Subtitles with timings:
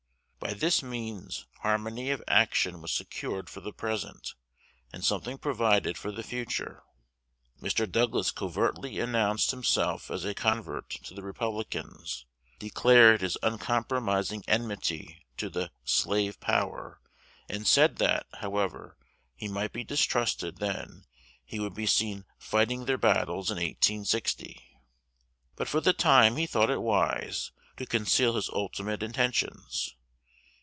[0.43, 4.33] By this means, harmony of action was secured for the present,
[4.91, 6.81] and something provided for the future.
[7.61, 7.89] Mr.
[7.89, 12.25] Douglas covertly announced himself as a convert to the Republicans,
[12.57, 16.99] declared his uncompromising enmity to "the slave power,"
[17.47, 18.97] and said that, however
[19.35, 21.05] he might be distrusted then,
[21.45, 24.59] he would be seen "fighting their battles in 1860;"
[25.55, 29.95] but for the time he thought it wise to conceal his ultimate intentions.